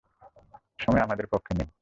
[0.79, 1.71] সময় আমাদের পক্ষে নেই।